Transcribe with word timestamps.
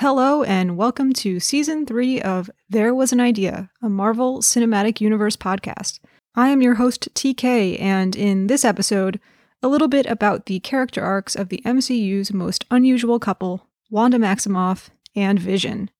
Hello, 0.00 0.44
and 0.44 0.76
welcome 0.76 1.12
to 1.14 1.40
season 1.40 1.84
three 1.84 2.22
of 2.22 2.48
There 2.70 2.94
Was 2.94 3.12
an 3.12 3.18
Idea, 3.18 3.68
a 3.82 3.88
Marvel 3.88 4.38
Cinematic 4.42 5.00
Universe 5.00 5.36
podcast. 5.36 5.98
I 6.36 6.50
am 6.50 6.62
your 6.62 6.76
host, 6.76 7.12
TK, 7.14 7.80
and 7.80 8.14
in 8.14 8.46
this 8.46 8.64
episode, 8.64 9.18
a 9.60 9.66
little 9.66 9.88
bit 9.88 10.06
about 10.06 10.46
the 10.46 10.60
character 10.60 11.02
arcs 11.02 11.34
of 11.34 11.48
the 11.48 11.60
MCU's 11.64 12.32
most 12.32 12.64
unusual 12.70 13.18
couple, 13.18 13.66
Wanda 13.90 14.18
Maximoff 14.18 14.90
and 15.16 15.40
Vision. 15.40 15.90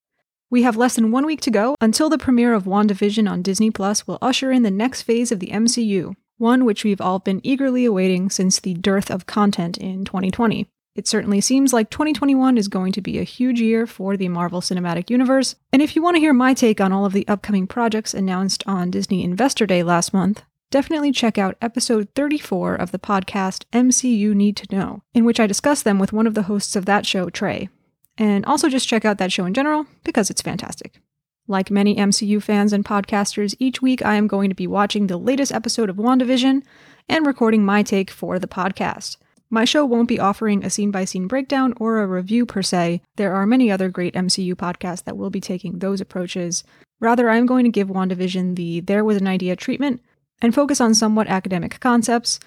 We 0.49 0.63
have 0.63 0.77
less 0.77 0.95
than 0.95 1.11
one 1.11 1.25
week 1.25 1.41
to 1.41 1.51
go 1.51 1.75
until 1.81 2.07
the 2.07 2.17
premiere 2.17 2.53
of 2.53 2.63
WandaVision 2.63 3.29
on 3.29 3.41
Disney 3.41 3.69
Plus 3.69 4.07
will 4.07 4.17
usher 4.21 4.49
in 4.49 4.63
the 4.63 4.71
next 4.71 5.01
phase 5.01 5.29
of 5.29 5.41
the 5.41 5.47
MCU, 5.47 6.15
one 6.37 6.63
which 6.63 6.85
we've 6.85 7.01
all 7.01 7.19
been 7.19 7.41
eagerly 7.43 7.83
awaiting 7.83 8.29
since 8.29 8.61
the 8.61 8.75
dearth 8.75 9.11
of 9.11 9.25
content 9.25 9.77
in 9.77 10.05
2020. 10.05 10.69
It 10.95 11.07
certainly 11.07 11.39
seems 11.39 11.71
like 11.71 11.89
2021 11.89 12.57
is 12.57 12.67
going 12.67 12.91
to 12.93 13.01
be 13.01 13.19
a 13.19 13.23
huge 13.23 13.61
year 13.61 13.85
for 13.85 14.17
the 14.17 14.27
Marvel 14.27 14.59
Cinematic 14.59 15.09
Universe. 15.09 15.55
And 15.71 15.81
if 15.81 15.95
you 15.95 16.01
want 16.01 16.15
to 16.15 16.19
hear 16.19 16.33
my 16.33 16.53
take 16.53 16.81
on 16.81 16.91
all 16.91 17.05
of 17.05 17.13
the 17.13 17.27
upcoming 17.27 17.67
projects 17.67 18.13
announced 18.13 18.63
on 18.67 18.91
Disney 18.91 19.23
Investor 19.23 19.65
Day 19.65 19.83
last 19.83 20.13
month, 20.13 20.43
definitely 20.71 21.11
check 21.11 21.37
out 21.37 21.57
episode 21.61 22.09
34 22.15 22.75
of 22.75 22.91
the 22.91 22.99
podcast 22.99 23.65
MCU 23.71 24.33
Need 24.33 24.57
to 24.57 24.75
Know, 24.75 25.03
in 25.13 25.25
which 25.25 25.39
I 25.39 25.47
discuss 25.47 25.81
them 25.83 25.99
with 25.99 26.11
one 26.11 26.27
of 26.27 26.33
the 26.33 26.43
hosts 26.43 26.75
of 26.75 26.85
that 26.85 27.05
show, 27.05 27.29
Trey. 27.29 27.69
And 28.17 28.45
also 28.45 28.67
just 28.67 28.87
check 28.87 29.05
out 29.05 29.17
that 29.19 29.31
show 29.31 29.45
in 29.45 29.53
general 29.53 29.85
because 30.03 30.29
it's 30.29 30.41
fantastic. 30.41 30.99
Like 31.47 31.71
many 31.71 31.95
MCU 31.95 32.43
fans 32.43 32.73
and 32.73 32.85
podcasters, 32.85 33.55
each 33.57 33.81
week 33.81 34.03
I 34.05 34.15
am 34.15 34.27
going 34.27 34.49
to 34.49 34.55
be 34.55 34.67
watching 34.67 35.07
the 35.07 35.17
latest 35.17 35.51
episode 35.51 35.89
of 35.89 35.95
WandaVision 35.95 36.61
and 37.07 37.25
recording 37.25 37.65
my 37.65 37.81
take 37.81 38.11
for 38.11 38.37
the 38.37 38.47
podcast. 38.47 39.17
My 39.51 39.65
show 39.65 39.83
won't 39.83 40.07
be 40.07 40.19
offering 40.19 40.63
a 40.63 40.69
scene 40.69 40.91
by 40.91 41.05
scene 41.05 41.27
breakdown 41.27 41.73
or 41.77 41.99
a 41.99 42.07
review 42.07 42.45
per 42.45 42.61
se. 42.61 43.01
There 43.15 43.33
are 43.33 43.47
many 43.47 43.71
other 43.71 43.89
great 43.89 44.13
MCU 44.13 44.53
podcasts 44.53 45.03
that 45.05 45.17
will 45.17 45.31
be 45.31 45.41
taking 45.41 45.79
those 45.79 45.99
approaches. 45.99 46.63
Rather, 46.99 47.29
I'm 47.29 47.47
going 47.47 47.63
to 47.63 47.71
give 47.71 47.87
WandaVision 47.87 48.55
the 48.55 48.81
there 48.81 49.03
was 49.03 49.17
an 49.17 49.27
idea 49.27 49.55
treatment 49.55 50.01
and 50.39 50.53
focus 50.53 50.79
on 50.79 50.93
somewhat 50.93 51.27
academic 51.27 51.79
concepts. 51.79 52.39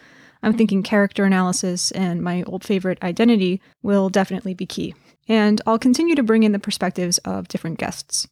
I'm 0.44 0.56
thinking 0.56 0.84
character 0.84 1.24
analysis 1.24 1.90
and 1.90 2.22
my 2.22 2.44
old 2.44 2.62
favorite 2.62 3.02
identity 3.02 3.60
will 3.82 4.08
definitely 4.08 4.54
be 4.54 4.66
key. 4.66 4.94
And 5.28 5.60
I'll 5.66 5.78
continue 5.78 6.14
to 6.14 6.22
bring 6.22 6.44
in 6.44 6.52
the 6.52 6.58
perspectives 6.58 7.18
of 7.18 7.48
different 7.48 7.78
guests. 7.78 8.28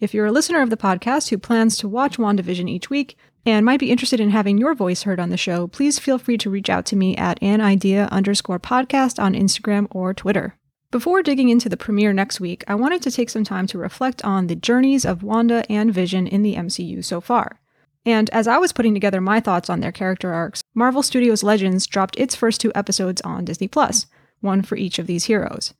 If 0.00 0.14
you're 0.14 0.26
a 0.26 0.32
listener 0.32 0.60
of 0.62 0.70
the 0.70 0.76
podcast 0.76 1.30
who 1.30 1.38
plans 1.38 1.76
to 1.78 1.88
watch 1.88 2.18
WandaVision 2.18 2.68
each 2.68 2.90
week, 2.90 3.16
and 3.48 3.64
might 3.64 3.80
be 3.80 3.90
interested 3.90 4.20
in 4.20 4.28
having 4.28 4.58
your 4.58 4.74
voice 4.74 5.04
heard 5.04 5.18
on 5.18 5.30
the 5.30 5.38
show, 5.38 5.66
please 5.66 5.98
feel 5.98 6.18
free 6.18 6.36
to 6.36 6.50
reach 6.50 6.68
out 6.68 6.84
to 6.84 6.96
me 6.96 7.16
at 7.16 7.42
an 7.42 7.62
idea 7.62 8.06
underscore 8.12 8.60
podcast 8.60 9.18
on 9.18 9.32
Instagram 9.32 9.86
or 9.90 10.12
Twitter. 10.12 10.58
Before 10.90 11.22
digging 11.22 11.48
into 11.48 11.70
the 11.70 11.76
premiere 11.78 12.12
next 12.12 12.40
week, 12.40 12.62
I 12.68 12.74
wanted 12.74 13.00
to 13.02 13.10
take 13.10 13.30
some 13.30 13.44
time 13.44 13.66
to 13.68 13.78
reflect 13.78 14.22
on 14.22 14.48
the 14.48 14.54
journeys 14.54 15.06
of 15.06 15.22
Wanda 15.22 15.64
and 15.72 15.94
Vision 15.94 16.26
in 16.26 16.42
the 16.42 16.56
MCU 16.56 17.02
so 17.02 17.22
far. 17.22 17.58
And 18.04 18.28
as 18.30 18.46
I 18.46 18.58
was 18.58 18.74
putting 18.74 18.92
together 18.92 19.20
my 19.20 19.40
thoughts 19.40 19.70
on 19.70 19.80
their 19.80 19.92
character 19.92 20.34
arcs, 20.34 20.62
Marvel 20.74 21.02
Studios 21.02 21.42
Legends 21.42 21.86
dropped 21.86 22.18
its 22.18 22.34
first 22.34 22.60
two 22.60 22.72
episodes 22.74 23.22
on 23.22 23.46
Disney 23.46 23.68
Plus, 23.68 24.06
one 24.40 24.60
for 24.60 24.76
each 24.76 24.98
of 24.98 25.06
these 25.06 25.24
heroes. 25.24 25.72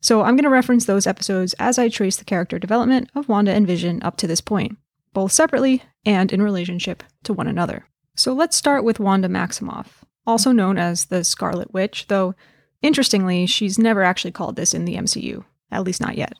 So 0.00 0.22
I'm 0.22 0.34
going 0.34 0.44
to 0.44 0.48
reference 0.48 0.86
those 0.86 1.06
episodes 1.06 1.54
as 1.58 1.78
I 1.78 1.90
trace 1.90 2.16
the 2.16 2.24
character 2.24 2.58
development 2.58 3.10
of 3.14 3.28
Wanda 3.28 3.52
and 3.52 3.66
Vision 3.66 4.02
up 4.02 4.16
to 4.16 4.26
this 4.26 4.40
point 4.40 4.78
both 5.12 5.32
separately 5.32 5.82
and 6.04 6.32
in 6.32 6.42
relationship 6.42 7.02
to 7.24 7.32
one 7.32 7.46
another. 7.46 7.86
So 8.16 8.32
let's 8.32 8.56
start 8.56 8.84
with 8.84 9.00
Wanda 9.00 9.28
Maximoff, 9.28 9.86
also 10.26 10.52
known 10.52 10.78
as 10.78 11.06
the 11.06 11.24
Scarlet 11.24 11.72
Witch, 11.72 12.06
though 12.08 12.34
interestingly, 12.82 13.46
she's 13.46 13.78
never 13.78 14.02
actually 14.02 14.32
called 14.32 14.56
this 14.56 14.74
in 14.74 14.84
the 14.84 14.96
MCU, 14.96 15.44
at 15.70 15.84
least 15.84 16.00
not 16.00 16.16
yet. 16.16 16.34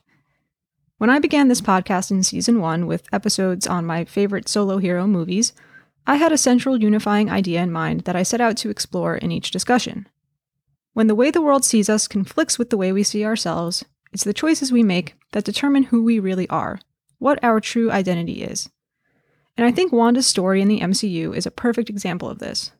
When 0.99 1.11
I 1.11 1.19
began 1.19 1.49
this 1.49 1.61
podcast 1.61 2.11
in 2.11 2.23
season 2.23 2.61
one 2.61 2.87
with 2.87 3.13
episodes 3.13 3.67
on 3.67 3.87
my 3.87 4.05
favorite 4.05 4.49
solo 4.49 4.79
hero 4.79 5.07
movies, 5.07 5.53
I 6.07 6.17
had 6.17 6.33
a 6.33 6.39
central 6.39 6.81
unifying 6.81 7.31
idea 7.31 7.63
in 7.63 7.73
mind 7.73 8.03
that 8.03 8.17
I 8.17 8.23
set 8.23 8.41
out 8.41 8.57
to 8.59 8.71
explore 8.71 9.17
in 9.17 9.33
each 9.33 9.51
discussion. 9.51 10.09
When 10.93 11.07
the 11.07 11.15
way 11.15 11.31
the 11.31 11.41
world 11.41 11.65
sees 11.65 11.89
us 11.89 12.07
conflicts 12.07 12.59
with 12.59 12.71
the 12.71 12.77
way 12.77 12.93
we 12.93 13.03
see 13.03 13.25
ourselves, 13.25 13.85
it's 14.13 14.25
the 14.25 14.35
choices 14.35 14.71
we 14.71 14.83
make 14.83 15.15
that 15.33 15.45
determine 15.45 15.85
who 15.85 16.03
we 16.03 16.19
really 16.19 16.49
are, 16.51 16.79
what 17.23 17.43
our 17.45 17.61
true 17.61 17.89
identity 17.89 18.43
is. 18.43 18.69
And 19.57 19.65
I 19.65 19.71
think 19.71 19.93
Wanda's 19.93 20.27
story 20.27 20.61
in 20.61 20.67
the 20.67 20.81
MCU 20.81 21.37
is 21.37 21.47
a 21.47 21.53
perfect 21.53 21.89
example 21.89 22.29
of 22.29 22.41
this. 22.41 22.73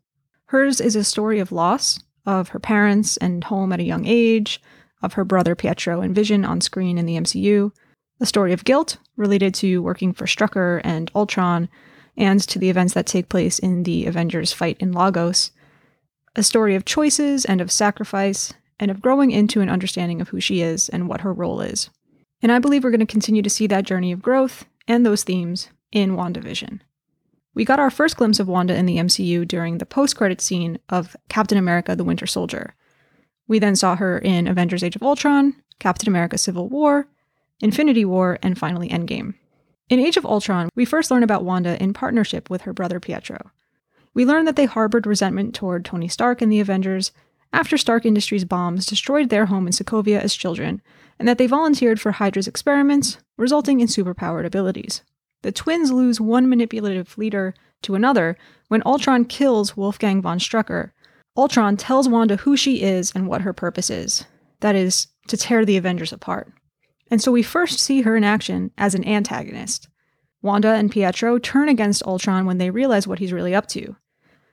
Hers 0.47 0.81
is 0.81 0.97
a 0.97 1.05
story 1.05 1.39
of 1.39 1.53
loss, 1.53 2.01
of 2.27 2.49
her 2.49 2.59
parents 2.59 3.17
and 3.19 3.45
home 3.45 3.73
at 3.73 3.79
a 3.79 3.85
young 3.85 4.05
age, 4.05 4.61
of 5.01 5.13
her 5.13 5.25
brother 5.25 5.55
Pietro 5.55 6.01
and 6.01 6.13
Vision 6.13 6.45
on 6.45 6.61
screen 6.61 6.99
in 6.99 7.07
the 7.07 7.17
MCU, 7.17 7.71
a 8.21 8.27
story 8.27 8.53
of 8.53 8.65
guilt 8.65 8.97
related 9.17 9.55
to 9.55 9.81
working 9.81 10.13
for 10.13 10.27
Strucker 10.27 10.81
and 10.83 11.09
Ultron, 11.15 11.69
and 12.17 12.41
to 12.41 12.59
the 12.59 12.69
events 12.69 12.95
that 12.95 13.07
take 13.07 13.29
place 13.29 13.61
in 13.61 13.85
the 13.85 14.07
Avengers 14.07 14.53
fight 14.53 14.77
in 14.81 14.91
Lagos, 14.91 15.53
a 16.35 16.43
story 16.43 16.75
of 16.75 16.85
choices 16.85 17.45
and 17.45 17.61
of 17.61 17.71
sacrifice, 17.71 18.53
and 18.81 18.91
of 18.91 19.01
growing 19.01 19.31
into 19.31 19.61
an 19.61 19.69
understanding 19.69 20.21
of 20.21 20.31
who 20.31 20.41
she 20.41 20.63
is 20.63 20.89
and 20.89 21.09
what 21.09 21.21
her 21.21 21.33
role 21.33 21.61
is. 21.61 21.91
And 22.43 22.51
I 22.51 22.59
believe 22.59 22.83
we're 22.83 22.91
going 22.91 23.01
to 23.01 23.07
continue 23.07 23.43
to 23.43 23.51
see 23.51 23.67
that 23.69 23.85
journey 23.85 24.13
of 24.13 24.21
growth 24.21 24.67
and 24.89 25.07
those 25.07 25.23
themes 25.23 25.69
in 25.93 26.17
WandaVision. 26.17 26.81
We 27.55 27.65
got 27.65 27.79
our 27.79 27.91
first 27.91 28.17
glimpse 28.17 28.41
of 28.41 28.49
Wanda 28.49 28.75
in 28.75 28.87
the 28.87 28.97
MCU 28.97 29.47
during 29.47 29.79
the 29.79 29.87
post 29.87 30.17
credit 30.17 30.41
scene 30.41 30.79
of 30.89 31.17
Captain 31.29 31.59
America 31.59 31.95
the 31.95 32.05
Winter 32.05 32.27
Soldier. 32.27 32.75
We 33.47 33.59
then 33.59 33.77
saw 33.77 33.97
her 33.97 34.19
in 34.19 34.49
Avengers 34.49 34.83
Age 34.83 34.97
of 34.97 35.03
Ultron, 35.03 35.55
Captain 35.79 36.09
America 36.09 36.39
Civil 36.39 36.69
War, 36.69 37.07
Infinity 37.61 38.05
War, 38.05 38.39
and 38.43 38.59
finally 38.59 38.89
Endgame. 38.89 39.35
In 39.89 40.01
Age 40.01 40.17
of 40.17 40.25
Ultron, 40.25 40.71
we 40.75 40.85
first 40.85 41.11
learn 41.11 41.23
about 41.23 41.45
Wanda 41.45 41.81
in 41.83 41.93
partnership 41.93 42.49
with 42.49 42.63
her 42.63 42.73
brother 42.73 42.99
Pietro. 42.99 43.51
We 44.15 44.25
learn 44.25 44.47
that 44.47 44.57
they 44.57 44.65
harbored 44.65 45.07
resentment 45.07 45.55
toward 45.55 45.85
Tony 45.85 46.09
Stark 46.09 46.41
and 46.41 46.51
the 46.51 46.61
Avengers 46.61 47.13
after 47.53 47.77
Stark 47.77 48.07
Industries 48.07 48.45
bombs 48.45 48.87
destroyed 48.87 49.29
their 49.29 49.47
home 49.47 49.67
in 49.67 49.73
Sokovia 49.73 50.21
as 50.21 50.35
children, 50.35 50.81
and 51.19 51.29
that 51.29 51.39
they 51.39 51.47
volunteered 51.47 52.01
for 52.01 52.13
Hydra's 52.13 52.49
experiments, 52.49 53.19
resulting 53.37 53.81
in 53.81 53.89
superpowered 53.89 54.47
abilities. 54.47 55.03
The 55.43 55.53
twins 55.53 55.91
lose 55.91 56.21
one 56.21 56.49
manipulative 56.49 57.17
leader 57.19 57.55
to 57.83 57.95
another 57.95 58.37
when 58.69 58.83
Ultron 58.87 59.25
kills 59.25 59.77
Wolfgang 59.77 60.23
von 60.23 60.39
Strucker. 60.39 60.93
Ultron 61.37 61.77
tells 61.77 62.09
Wanda 62.09 62.37
who 62.37 62.57
she 62.57 62.83
is 62.83 63.13
and 63.15 63.27
what 63.27 63.43
her 63.43 63.53
purpose 63.53 63.91
is 63.91 64.25
that 64.63 64.75
is, 64.75 65.09
to 65.29 65.37
tear 65.37 65.65
the 65.65 65.77
Avengers 65.77 66.13
apart. 66.13 66.51
And 67.11 67.21
so 67.21 67.31
we 67.31 67.43
first 67.43 67.79
see 67.79 68.01
her 68.03 68.17
in 68.17 68.25
action 68.25 68.71
as 68.79 68.95
an 68.95 69.07
antagonist. 69.07 69.89
Wanda 70.41 70.71
and 70.71 70.91
Pietro 70.91 71.39
turn 71.39 71.69
against 71.69 72.03
Ultron 72.05 72.47
when 72.47 72.59
they 72.59 72.71
realize 72.71 73.07
what 73.07 73.19
he's 73.19 73.33
really 73.33 73.55
up 73.55 73.67
to. 73.69 73.95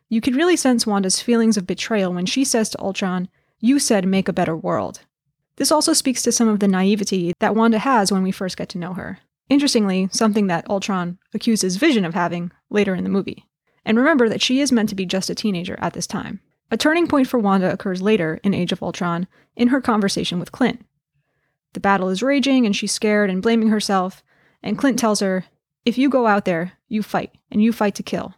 You 0.10 0.22
could 0.22 0.36
really 0.36 0.56
sense 0.56 0.88
Wanda's 0.88 1.22
feelings 1.22 1.56
of 1.56 1.68
betrayal 1.68 2.12
when 2.12 2.26
she 2.26 2.44
says 2.44 2.70
to 2.70 2.80
Ultron, 2.80 3.30
You 3.60 3.78
said 3.78 4.08
make 4.08 4.28
a 4.28 4.34
better 4.34 4.58
world. 4.58 5.02
This 5.58 5.72
also 5.72 5.94
speaks 5.94 6.24
to 6.24 6.32
some 6.32 6.48
of 6.48 6.60
the 6.60 6.68
naivety 6.68 7.34
that 7.40 7.56
Wanda 7.56 7.78
has 7.78 8.12
when 8.12 8.24
we 8.24 8.32
first 8.32 8.58
get 8.58 8.70
to 8.70 8.80
know 8.80 8.94
her. 8.94 9.20
Interestingly, 9.50 10.10
something 10.12 10.48
that 10.48 10.68
Ultron 10.70 11.20
accuses 11.34 11.76
Vision 11.76 12.06
of 12.06 12.16
having 12.16 12.52
later 12.72 12.96
in 12.96 13.04
the 13.04 13.10
movie. 13.10 13.46
And 13.86 13.98
remember 13.98 14.30
that 14.30 14.42
she 14.42 14.62
is 14.62 14.72
meant 14.72 14.90
to 14.90 14.96
be 14.96 15.06
just 15.06 15.30
a 15.30 15.36
teenager 15.36 15.78
at 15.80 15.94
this 15.94 16.08
time. 16.08 16.40
A 16.72 16.78
turning 16.78 17.08
point 17.08 17.28
for 17.28 17.40
Wanda 17.40 17.72
occurs 17.72 18.02
later 18.02 18.40
in 18.44 18.54
Age 18.54 18.72
of 18.72 18.82
Ultron 18.82 19.28
in 19.56 19.68
her 19.68 19.82
conversation 19.82 20.40
with 20.40 20.52
Clint. 20.52 20.86
The 21.74 21.80
battle 21.80 22.10
is 22.10 22.24
raging 22.24 22.66
and 22.66 22.76
she's 22.76 22.92
scared 22.92 23.30
and 23.30 23.42
blaming 23.42 23.70
herself, 23.70 24.24
and 24.64 24.78
Clint 24.78 24.98
tells 24.98 25.20
her, 25.20 25.46
If 25.86 25.98
you 25.98 26.10
go 26.10 26.26
out 26.26 26.46
there, 26.46 26.74
you 26.88 27.04
fight, 27.04 27.32
and 27.52 27.62
you 27.62 27.72
fight 27.72 27.96
to 27.96 28.04
kill. 28.04 28.34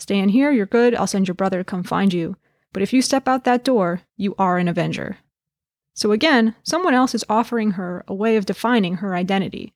Stay 0.00 0.18
in 0.18 0.30
here, 0.30 0.50
you're 0.50 0.64
good, 0.64 0.94
I'll 0.94 1.06
send 1.06 1.28
your 1.28 1.34
brother 1.34 1.58
to 1.58 1.64
come 1.64 1.82
find 1.82 2.12
you. 2.12 2.36
But 2.72 2.82
if 2.82 2.92
you 2.92 3.02
step 3.02 3.28
out 3.28 3.44
that 3.44 3.64
door, 3.64 4.00
you 4.16 4.34
are 4.38 4.56
an 4.56 4.66
Avenger. 4.66 5.18
So 5.92 6.12
again, 6.12 6.54
someone 6.62 6.94
else 6.94 7.14
is 7.14 7.24
offering 7.28 7.72
her 7.72 8.02
a 8.08 8.14
way 8.14 8.36
of 8.36 8.46
defining 8.46 8.96
her 8.96 9.14
identity. 9.14 9.74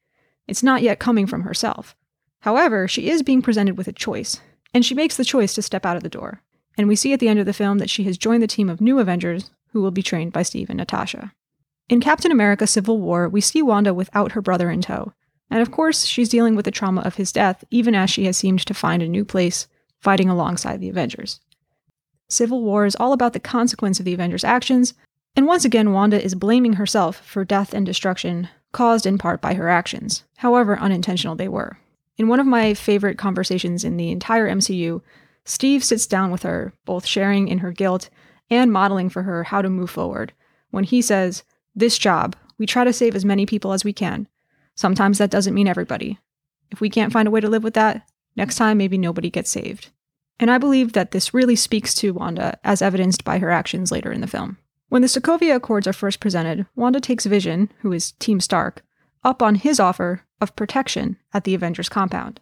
It's 0.48 0.62
not 0.62 0.80
yet 0.80 0.98
coming 0.98 1.26
from 1.26 1.42
herself. 1.42 1.94
However, 2.40 2.88
she 2.88 3.10
is 3.10 3.22
being 3.22 3.42
presented 3.42 3.76
with 3.76 3.88
a 3.88 3.92
choice, 3.92 4.40
and 4.72 4.84
she 4.84 4.94
makes 4.94 5.16
the 5.16 5.24
choice 5.24 5.54
to 5.54 5.62
step 5.62 5.84
out 5.84 5.96
of 5.96 6.02
the 6.02 6.08
door. 6.08 6.40
And 6.78 6.88
we 6.88 6.96
see 6.96 7.12
at 7.12 7.20
the 7.20 7.28
end 7.28 7.38
of 7.38 7.46
the 7.46 7.52
film 7.52 7.78
that 7.78 7.90
she 7.90 8.04
has 8.04 8.16
joined 8.16 8.42
the 8.42 8.46
team 8.46 8.70
of 8.70 8.80
new 8.80 8.98
Avengers 8.98 9.50
who 9.72 9.82
will 9.82 9.90
be 9.90 10.02
trained 10.02 10.32
by 10.32 10.42
Steve 10.42 10.70
and 10.70 10.78
Natasha. 10.78 11.32
In 11.88 12.00
Captain 12.00 12.32
America 12.32 12.66
Civil 12.66 12.98
War, 12.98 13.28
we 13.28 13.42
see 13.42 13.60
Wanda 13.60 13.92
without 13.92 14.32
her 14.32 14.40
brother 14.40 14.70
in 14.70 14.80
tow. 14.80 15.12
And 15.50 15.60
of 15.60 15.70
course, 15.70 16.06
she's 16.06 16.30
dealing 16.30 16.56
with 16.56 16.64
the 16.64 16.70
trauma 16.70 17.02
of 17.02 17.16
his 17.16 17.32
death, 17.32 17.64
even 17.70 17.94
as 17.94 18.08
she 18.08 18.24
has 18.24 18.36
seemed 18.36 18.60
to 18.60 18.72
find 18.72 19.02
a 19.02 19.08
new 19.08 19.24
place 19.24 19.66
fighting 20.04 20.28
alongside 20.28 20.80
the 20.80 20.90
Avengers. 20.90 21.40
Civil 22.28 22.62
War 22.62 22.84
is 22.84 22.94
all 22.96 23.12
about 23.12 23.32
the 23.32 23.40
consequence 23.40 23.98
of 23.98 24.04
the 24.04 24.14
Avengers' 24.14 24.44
actions, 24.44 24.94
and 25.34 25.46
once 25.46 25.64
again, 25.64 25.92
Wanda 25.92 26.22
is 26.22 26.34
blaming 26.34 26.74
herself 26.74 27.16
for 27.26 27.44
death 27.44 27.72
and 27.72 27.84
destruction 27.84 28.48
caused 28.72 29.06
in 29.06 29.18
part 29.18 29.40
by 29.40 29.54
her 29.54 29.68
actions, 29.68 30.24
however 30.36 30.78
unintentional 30.78 31.34
they 31.34 31.48
were. 31.48 31.78
In 32.18 32.28
one 32.28 32.38
of 32.38 32.46
my 32.46 32.74
favorite 32.74 33.18
conversations 33.18 33.82
in 33.82 33.96
the 33.96 34.10
entire 34.10 34.48
MCU, 34.48 35.00
Steve 35.44 35.82
sits 35.82 36.06
down 36.06 36.30
with 36.30 36.42
her, 36.42 36.74
both 36.84 37.06
sharing 37.06 37.48
in 37.48 37.58
her 37.58 37.72
guilt 37.72 38.10
and 38.50 38.72
modeling 38.72 39.08
for 39.08 39.22
her 39.22 39.44
how 39.44 39.62
to 39.62 39.70
move 39.70 39.90
forward, 39.90 40.32
when 40.70 40.84
he 40.84 41.00
says, 41.00 41.44
This 41.74 41.98
job, 41.98 42.36
we 42.58 42.66
try 42.66 42.84
to 42.84 42.92
save 42.92 43.16
as 43.16 43.24
many 43.24 43.46
people 43.46 43.72
as 43.72 43.84
we 43.84 43.92
can. 43.92 44.28
Sometimes 44.74 45.18
that 45.18 45.30
doesn't 45.30 45.54
mean 45.54 45.68
everybody. 45.68 46.18
If 46.70 46.80
we 46.80 46.90
can't 46.90 47.12
find 47.12 47.26
a 47.26 47.30
way 47.30 47.40
to 47.40 47.48
live 47.48 47.64
with 47.64 47.74
that, 47.74 48.06
next 48.36 48.56
time 48.56 48.78
maybe 48.78 48.98
nobody 48.98 49.30
gets 49.30 49.50
saved. 49.50 49.90
And 50.38 50.50
I 50.50 50.58
believe 50.58 50.92
that 50.92 51.12
this 51.12 51.32
really 51.32 51.56
speaks 51.56 51.94
to 51.96 52.12
Wanda, 52.12 52.58
as 52.64 52.82
evidenced 52.82 53.24
by 53.24 53.38
her 53.38 53.50
actions 53.50 53.92
later 53.92 54.12
in 54.12 54.20
the 54.20 54.26
film. 54.26 54.58
When 54.88 55.02
the 55.02 55.08
Sokovia 55.08 55.56
Accords 55.56 55.86
are 55.86 55.92
first 55.92 56.20
presented, 56.20 56.66
Wanda 56.74 57.00
takes 57.00 57.26
Vision, 57.26 57.70
who 57.80 57.92
is 57.92 58.12
Team 58.12 58.40
Stark, 58.40 58.82
up 59.22 59.42
on 59.42 59.54
his 59.54 59.80
offer 59.80 60.22
of 60.40 60.56
protection 60.56 61.16
at 61.32 61.44
the 61.44 61.54
Avengers 61.54 61.88
compound. 61.88 62.40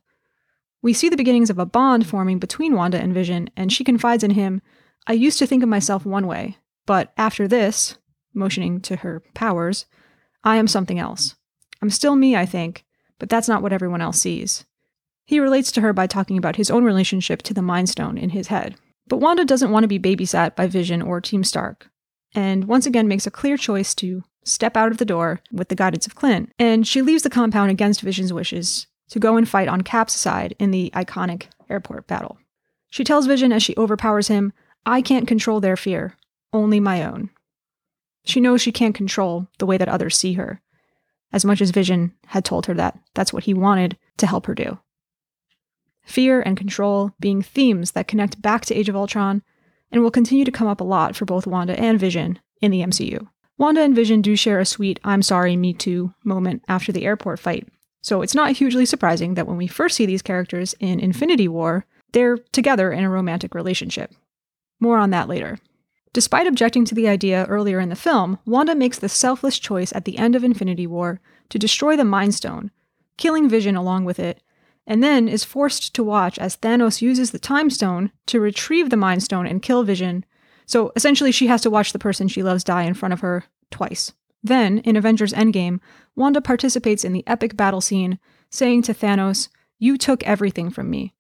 We 0.81 0.93
see 0.93 1.09
the 1.09 1.17
beginnings 1.17 1.51
of 1.51 1.59
a 1.59 1.67
bond 1.67 2.07
forming 2.07 2.39
between 2.39 2.75
Wanda 2.75 3.01
and 3.01 3.15
Vision, 3.15 3.51
and 3.57 3.73
she 3.73 3.85
confides 3.85 4.25
in 4.25 4.33
him 4.33 4.63
I 5.07 5.15
used 5.15 5.39
to 5.41 5.47
think 5.47 5.63
of 5.63 5.69
myself 5.69 6.07
one 6.07 6.27
way, 6.27 6.59
but 6.87 7.13
after 7.17 7.49
this, 7.49 7.99
motioning 8.35 8.81
to 8.83 8.97
her 8.97 9.23
powers, 9.35 9.87
I 10.45 10.57
am 10.57 10.69
something 10.69 10.99
else. 10.99 11.35
I'm 11.81 11.91
still 11.91 12.15
me, 12.15 12.37
I 12.37 12.47
think, 12.47 12.85
but 13.19 13.29
that's 13.29 13.49
not 13.49 13.63
what 13.63 13.73
everyone 13.73 14.01
else 14.01 14.21
sees. 14.21 14.65
He 15.33 15.41
relates 15.41 15.73
to 15.73 15.81
her 15.81 15.95
by 15.95 16.07
talking 16.07 16.37
about 16.37 16.57
his 16.57 16.71
own 16.71 16.85
relationship 16.85 17.41
to 17.45 17.55
the 17.55 17.63
Mind 17.63 17.89
Stone 17.89 18.19
in 18.19 18.29
his 18.29 18.49
head. 18.49 18.77
But 19.09 19.17
Wanda 19.17 19.47
doesn't 19.47 19.71
want 19.71 19.83
to 19.85 19.89
be 19.89 19.99
babysat 19.99 20.55
by 20.55 20.67
Vision 20.67 21.01
or 21.01 21.23
Team 21.23 21.43
Stark, 21.43 21.89
and 22.35 22.67
once 22.67 22.85
again 22.85 23.09
makes 23.09 23.27
a 23.27 23.31
clear 23.31 23.57
choice 23.57 23.95
to 23.95 24.25
step 24.45 24.77
out 24.77 24.93
of 24.93 24.99
the 24.99 25.07
door 25.07 25.41
with 25.51 25.71
the 25.71 25.75
guidance 25.75 26.07
of 26.07 26.15
Clint, 26.15 26.53
and 26.59 26.87
she 26.87 27.01
leaves 27.01 27.23
the 27.23 27.31
compound 27.31 27.71
against 27.71 28.03
Vision's 28.03 28.31
wishes 28.31 28.89
to 29.09 29.19
go 29.19 29.39
and 29.39 29.49
fight 29.49 29.69
on 29.69 29.81
Cap's 29.81 30.13
side 30.13 30.55
in 30.59 30.71
the 30.71 30.91
iconic 30.95 31.45
airport 31.71 32.07
battle. 32.07 32.37
She 32.91 33.03
tells 33.03 33.25
Vision 33.25 33.53
as 33.53 33.63
she 33.63 33.75
overpowers 33.79 34.29
him, 34.29 34.53
I 34.85 35.01
can't 35.01 35.27
control 35.27 35.61
their 35.61 35.79
fear, 35.79 36.15
only 36.53 36.79
my 36.79 37.03
own. 37.03 37.31
She 38.27 38.39
knows 38.39 38.61
she 38.61 38.71
can't 38.71 38.95
control 38.95 39.49
the 39.57 39.65
way 39.65 39.79
that 39.79 39.89
others 39.89 40.15
see 40.15 40.35
her, 40.35 40.61
as 41.33 41.43
much 41.43 41.63
as 41.63 41.71
Vision 41.71 42.13
had 42.27 42.45
told 42.45 42.67
her 42.67 42.75
that 42.75 42.99
that's 43.15 43.33
what 43.33 43.45
he 43.45 43.55
wanted 43.55 43.97
to 44.19 44.27
help 44.27 44.45
her 44.45 44.55
do. 44.55 44.79
Fear 46.05 46.43
and 46.43 46.57
control 46.57 47.13
being 47.21 47.43
themes 47.43 47.93
that 47.93 48.09
connect 48.09 48.43
back 48.43 48.65
to 48.67 48.75
Age 48.75 48.89
of 48.89 48.97
Ultron 48.97 49.43
and 49.91 50.03
will 50.03 50.11
continue 50.11 50.45
to 50.45 50.51
come 50.51 50.69
up 50.69 50.81
a 50.81 50.85
lot 50.85 51.15
for 51.15 51.25
both 51.25 51.47
Wanda 51.47 51.79
and 51.79 51.99
Vision 51.99 52.39
in 52.61 52.71
the 52.71 52.81
MCU. 52.83 53.29
Wanda 53.59 53.83
and 53.83 53.95
Vision 53.95 54.23
do 54.23 54.35
share 54.35 54.59
a 54.59 54.67
sweet 54.67 54.99
I'm 55.05 55.23
sorry, 55.23 55.57
me 55.57 55.73
too 55.73 56.15
moment 56.25 56.65
after 56.69 56.91
the 56.91 57.05
airport 57.05 57.39
fight, 57.39 57.69
so 58.01 58.23
it's 58.23 58.35
not 58.35 58.53
hugely 58.53 58.85
surprising 58.85 59.35
that 59.35 59.47
when 59.47 59.57
we 59.57 59.67
first 59.67 59.97
see 59.97 60.07
these 60.07 60.23
characters 60.23 60.75
in 60.81 60.99
Infinity 60.99 61.47
War, 61.47 61.87
they're 62.13 62.37
together 62.37 62.91
in 62.91 63.05
a 63.05 63.11
romantic 63.11 63.55
relationship. 63.55 64.13
More 64.81 64.99
on 64.99 65.11
that 65.11 65.29
later. 65.29 65.59
Despite 66.13 66.47
objecting 66.47 66.85
to 66.87 66.95
the 66.95 67.09
idea 67.09 67.47
earlier 67.47 67.81
in 67.81 67.89
the 67.89 67.95
film, 67.95 68.39
Wanda 68.45 68.75
makes 68.75 68.99
the 68.99 69.09
selfless 69.09 69.59
choice 69.59 69.93
at 69.95 70.05
the 70.05 70.19
end 70.19 70.35
of 70.35 70.45
Infinity 70.45 70.87
War 70.87 71.21
to 71.49 71.59
destroy 71.59 71.97
the 71.97 72.05
Mind 72.05 72.35
Stone, 72.35 72.71
killing 73.17 73.49
Vision 73.49 73.77
along 73.77 74.05
with 74.05 74.19
it, 74.19 74.43
and 74.87 75.03
then 75.03 75.29
is 75.29 75.45
forced 75.45 75.95
to 75.95 76.05
watch 76.05 76.39
as 76.39 76.57
Thanos 76.57 77.03
uses 77.03 77.31
the 77.31 77.39
Time 77.39 77.71
Stone 77.71 78.11
to 78.27 78.41
retrieve 78.41 78.91
the 78.91 78.97
Mind 78.97 79.23
Stone 79.23 79.47
and 79.47 79.63
kill 79.63 79.85
Vision. 79.85 80.25
So 80.67 80.93
essentially, 80.97 81.33
she 81.33 81.47
has 81.47 81.61
to 81.63 81.71
watch 81.71 81.93
the 81.93 81.99
person 81.99 82.29
she 82.29 82.43
loves 82.43 82.65
die 82.65 82.83
in 82.83 82.95
front 82.95 83.13
of 83.13 83.21
her 83.21 83.45
twice. 83.71 84.13
Then, 84.43 84.79
in 84.79 84.97
Avengers 84.97 85.33
Endgame, 85.33 85.81
Wanda 86.17 86.41
participates 86.41 87.05
in 87.05 87.13
the 87.13 87.27
epic 87.27 87.57
battle 87.57 87.81
scene, 87.81 88.19
saying 88.51 88.83
to 88.83 88.95
Thanos, 88.95 89.49
You 89.79 89.97
took 89.97 90.23
everything 90.25 90.71
from 90.71 90.91
me. 90.91 91.15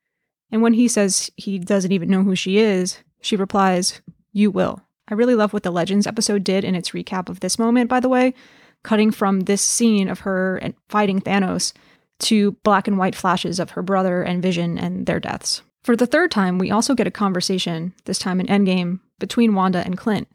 And 0.51 0.61
when 0.61 0.75
he 0.75 0.89
says 0.89 1.31
he 1.37 1.59
doesn't 1.59 1.93
even 1.93 2.11
know 2.11 2.23
who 2.23 2.35
she 2.35 2.59
is, 2.59 2.99
she 3.21 3.37
replies, 3.37 4.03
You 4.33 4.51
will. 4.51 4.83
I 5.09 5.15
really 5.15 5.35
love 5.35 5.53
what 5.53 5.63
the 5.63 5.71
Legends 5.71 6.07
episode 6.07 6.45
did 6.45 6.65
in 6.65 6.75
its 6.75 6.91
recap 6.91 7.29
of 7.29 7.41
this 7.41 7.59
moment, 7.59 7.89
by 7.89 8.01
the 8.01 8.09
way, 8.09 8.35
cutting 8.83 9.11
from 9.11 9.41
this 9.41 9.63
scene 9.63 10.09
of 10.09 10.21
her 10.21 10.61
fighting 10.89 11.21
Thanos 11.21 11.73
to 12.21 12.53
black 12.63 12.87
and 12.87 12.99
white 12.99 13.15
flashes 13.15 13.59
of 13.59 13.71
her 13.71 13.83
brother 13.83 14.23
and 14.23 14.43
Vision 14.43 14.79
and 14.79 15.07
their 15.07 15.21
deaths. 15.21 15.63
For 15.83 15.97
the 15.97 16.07
third 16.07 16.31
time, 16.31 16.59
we 16.59 16.71
also 16.71 16.95
get 16.95 17.07
a 17.07 17.11
conversation, 17.11 17.93
this 18.05 18.19
time 18.19 18.41
in 18.41 18.47
Endgame, 18.47 19.01
between 19.19 19.55
Wanda 19.55 19.83
and 19.85 19.99
Clint. 19.99 20.29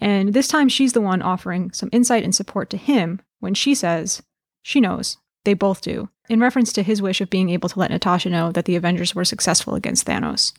And 0.00 0.32
this 0.32 0.48
time 0.48 0.68
she's 0.68 0.92
the 0.92 1.00
one 1.00 1.22
offering 1.22 1.72
some 1.72 1.90
insight 1.92 2.24
and 2.24 2.34
support 2.34 2.70
to 2.70 2.76
him 2.76 3.20
when 3.40 3.54
she 3.54 3.74
says, 3.74 4.22
she 4.62 4.80
knows, 4.80 5.18
they 5.44 5.54
both 5.54 5.80
do, 5.80 6.08
in 6.28 6.40
reference 6.40 6.72
to 6.72 6.82
his 6.82 7.02
wish 7.02 7.20
of 7.20 7.30
being 7.30 7.50
able 7.50 7.68
to 7.68 7.78
let 7.78 7.90
Natasha 7.90 8.30
know 8.30 8.52
that 8.52 8.64
the 8.64 8.76
Avengers 8.76 9.14
were 9.14 9.24
successful 9.24 9.74
against 9.74 10.06
Thanos. 10.06 10.52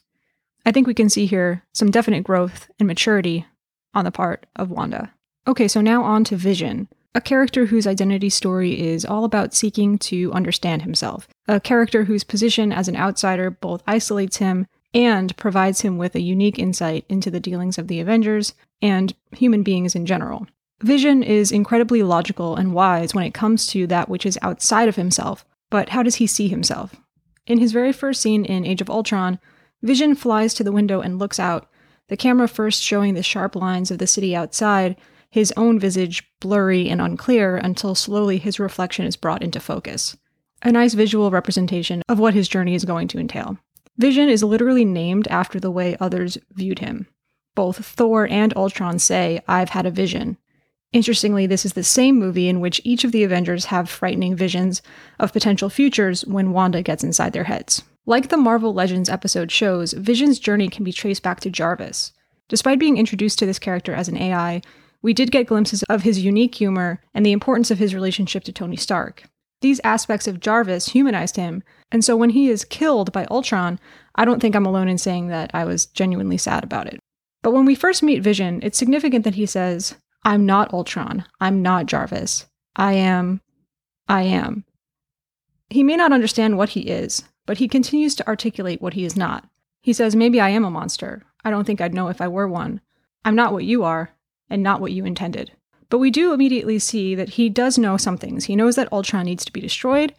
I 0.65 0.71
think 0.71 0.87
we 0.87 0.93
can 0.93 1.09
see 1.09 1.25
here 1.25 1.63
some 1.73 1.89
definite 1.89 2.23
growth 2.23 2.69
and 2.79 2.87
maturity 2.87 3.45
on 3.93 4.05
the 4.05 4.11
part 4.11 4.45
of 4.55 4.69
Wanda. 4.69 5.13
Okay, 5.47 5.67
so 5.67 5.81
now 5.81 6.03
on 6.03 6.23
to 6.25 6.35
Vision, 6.35 6.87
a 7.15 7.21
character 7.21 7.65
whose 7.65 7.87
identity 7.87 8.29
story 8.29 8.79
is 8.79 9.03
all 9.03 9.23
about 9.23 9.53
seeking 9.53 9.97
to 9.97 10.31
understand 10.31 10.83
himself, 10.83 11.27
a 11.47 11.59
character 11.59 12.03
whose 12.03 12.23
position 12.23 12.71
as 12.71 12.87
an 12.87 12.95
outsider 12.95 13.49
both 13.49 13.83
isolates 13.87 14.37
him 14.37 14.67
and 14.93 15.35
provides 15.37 15.81
him 15.81 15.97
with 15.97 16.15
a 16.15 16.21
unique 16.21 16.59
insight 16.59 17.05
into 17.09 17.29
the 17.29 17.39
dealings 17.39 17.77
of 17.77 17.87
the 17.87 17.99
Avengers 17.99 18.53
and 18.81 19.13
human 19.31 19.63
beings 19.63 19.95
in 19.95 20.05
general. 20.05 20.47
Vision 20.81 21.21
is 21.21 21.51
incredibly 21.51 22.03
logical 22.03 22.55
and 22.55 22.73
wise 22.73 23.13
when 23.13 23.25
it 23.25 23.33
comes 23.33 23.67
to 23.67 23.85
that 23.87 24.07
which 24.07 24.25
is 24.25 24.39
outside 24.41 24.87
of 24.87 24.95
himself, 24.95 25.45
but 25.69 25.89
how 25.89 26.01
does 26.01 26.15
he 26.15 26.27
see 26.27 26.47
himself? 26.47 26.95
In 27.45 27.59
his 27.59 27.71
very 27.71 27.91
first 27.91 28.21
scene 28.21 28.45
in 28.45 28.65
Age 28.65 28.81
of 28.81 28.89
Ultron, 28.89 29.39
Vision 29.81 30.15
flies 30.15 30.53
to 30.53 30.63
the 30.63 30.71
window 30.71 31.01
and 31.01 31.19
looks 31.19 31.39
out, 31.39 31.69
the 32.07 32.17
camera 32.17 32.47
first 32.47 32.81
showing 32.81 33.13
the 33.13 33.23
sharp 33.23 33.55
lines 33.55 33.91
of 33.91 33.97
the 33.97 34.07
city 34.07 34.35
outside, 34.35 34.95
his 35.29 35.53
own 35.55 35.79
visage 35.79 36.23
blurry 36.39 36.89
and 36.89 37.01
unclear 37.01 37.57
until 37.57 37.95
slowly 37.95 38.37
his 38.37 38.59
reflection 38.59 39.05
is 39.05 39.15
brought 39.15 39.43
into 39.43 39.59
focus. 39.59 40.17
A 40.61 40.71
nice 40.71 40.93
visual 40.93 41.31
representation 41.31 42.01
of 42.09 42.19
what 42.19 42.33
his 42.33 42.47
journey 42.47 42.75
is 42.75 42.85
going 42.85 43.07
to 43.09 43.19
entail. 43.19 43.57
Vision 43.97 44.29
is 44.29 44.43
literally 44.43 44.85
named 44.85 45.27
after 45.27 45.59
the 45.59 45.71
way 45.71 45.95
others 45.99 46.37
viewed 46.53 46.79
him. 46.79 47.07
Both 47.55 47.85
Thor 47.85 48.27
and 48.29 48.55
Ultron 48.55 48.99
say, 48.99 49.41
I've 49.47 49.69
had 49.69 49.85
a 49.85 49.91
vision. 49.91 50.37
Interestingly, 50.91 51.45
this 51.45 51.65
is 51.65 51.73
the 51.73 51.83
same 51.83 52.17
movie 52.17 52.49
in 52.49 52.61
which 52.61 52.81
each 52.83 53.03
of 53.03 53.11
the 53.11 53.23
Avengers 53.23 53.65
have 53.65 53.89
frightening 53.89 54.35
visions 54.35 54.81
of 55.19 55.33
potential 55.33 55.69
futures 55.69 56.25
when 56.25 56.51
Wanda 56.51 56.81
gets 56.81 57.03
inside 57.03 57.33
their 57.33 57.43
heads. 57.43 57.83
Like 58.05 58.29
the 58.29 58.37
Marvel 58.37 58.73
Legends 58.73 59.09
episode 59.09 59.51
shows, 59.51 59.93
Vision's 59.93 60.39
journey 60.39 60.67
can 60.67 60.83
be 60.83 60.91
traced 60.91 61.21
back 61.21 61.41
to 61.41 61.49
Jarvis. 61.49 62.11
Despite 62.47 62.79
being 62.79 62.97
introduced 62.97 63.37
to 63.39 63.45
this 63.45 63.59
character 63.59 63.93
as 63.93 64.07
an 64.07 64.17
AI, 64.17 64.61
we 65.01 65.13
did 65.13 65.31
get 65.31 65.47
glimpses 65.47 65.83
of 65.83 66.03
his 66.03 66.23
unique 66.23 66.55
humor 66.55 67.01
and 67.13 67.25
the 67.25 67.31
importance 67.31 67.71
of 67.71 67.77
his 67.77 67.93
relationship 67.93 68.43
to 68.45 68.51
Tony 68.51 68.75
Stark. 68.75 69.23
These 69.61 69.81
aspects 69.83 70.27
of 70.27 70.39
Jarvis 70.39 70.89
humanized 70.89 71.35
him, 71.35 71.63
and 71.91 72.03
so 72.03 72.15
when 72.15 72.29
he 72.31 72.49
is 72.49 72.65
killed 72.65 73.11
by 73.11 73.25
Ultron, 73.29 73.79
I 74.15 74.25
don't 74.25 74.39
think 74.39 74.55
I'm 74.55 74.65
alone 74.65 74.87
in 74.87 74.97
saying 74.97 75.27
that 75.27 75.51
I 75.53 75.65
was 75.65 75.85
genuinely 75.85 76.37
sad 76.37 76.63
about 76.63 76.87
it. 76.87 76.99
But 77.41 77.51
when 77.51 77.65
we 77.65 77.75
first 77.75 78.03
meet 78.03 78.23
Vision, 78.23 78.59
it's 78.63 78.77
significant 78.77 79.23
that 79.23 79.35
he 79.35 79.45
says, 79.45 79.95
I'm 80.23 80.45
not 80.45 80.73
Ultron. 80.73 81.25
I'm 81.39 81.61
not 81.61 81.85
Jarvis. 81.85 82.45
I 82.75 82.93
am. 82.93 83.41
I 84.07 84.23
am. 84.23 84.65
He 85.69 85.83
may 85.83 85.95
not 85.95 86.11
understand 86.11 86.57
what 86.57 86.69
he 86.69 86.81
is, 86.81 87.23
but 87.45 87.57
he 87.57 87.67
continues 87.67 88.15
to 88.15 88.27
articulate 88.27 88.81
what 88.81 88.93
he 88.93 89.05
is 89.05 89.15
not. 89.15 89.47
He 89.81 89.93
says, 89.93 90.15
Maybe 90.15 90.41
I 90.41 90.49
am 90.49 90.65
a 90.65 90.71
monster. 90.71 91.23
I 91.45 91.51
don't 91.51 91.65
think 91.65 91.79
I'd 91.79 91.93
know 91.93 92.09
if 92.09 92.21
I 92.21 92.27
were 92.27 92.47
one. 92.47 92.81
I'm 93.23 93.35
not 93.35 93.53
what 93.53 93.63
you 93.63 93.83
are, 93.83 94.11
and 94.49 94.63
not 94.63 94.81
what 94.81 94.91
you 94.91 95.05
intended. 95.05 95.51
But 95.89 95.97
we 95.99 96.11
do 96.11 96.33
immediately 96.33 96.79
see 96.79 97.15
that 97.15 97.29
he 97.29 97.49
does 97.49 97.77
know 97.77 97.97
some 97.97 98.17
things. 98.17 98.45
He 98.45 98.55
knows 98.55 98.75
that 98.75 98.91
Ultron 98.91 99.25
needs 99.25 99.43
to 99.45 99.53
be 99.53 99.61
destroyed, 99.61 100.13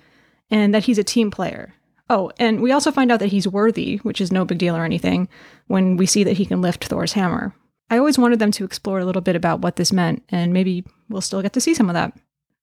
and 0.50 0.74
that 0.74 0.84
he's 0.84 0.98
a 0.98 1.04
team 1.04 1.30
player. 1.30 1.74
Oh, 2.08 2.32
and 2.38 2.60
we 2.60 2.72
also 2.72 2.90
find 2.90 3.12
out 3.12 3.20
that 3.20 3.28
he's 3.30 3.46
worthy, 3.46 3.98
which 3.98 4.20
is 4.20 4.32
no 4.32 4.44
big 4.44 4.58
deal 4.58 4.76
or 4.76 4.84
anything, 4.84 5.28
when 5.68 5.96
we 5.96 6.06
see 6.06 6.24
that 6.24 6.38
he 6.38 6.44
can 6.44 6.60
lift 6.60 6.84
Thor's 6.84 7.12
hammer. 7.12 7.54
I 7.88 7.98
always 7.98 8.18
wanted 8.18 8.40
them 8.40 8.50
to 8.52 8.64
explore 8.64 8.98
a 8.98 9.04
little 9.04 9.22
bit 9.22 9.36
about 9.36 9.60
what 9.60 9.76
this 9.76 9.92
meant, 9.92 10.24
and 10.28 10.52
maybe 10.52 10.84
we'll 11.08 11.20
still 11.20 11.42
get 11.42 11.52
to 11.52 11.60
see 11.60 11.74
some 11.74 11.88
of 11.88 11.94
that. 11.94 12.12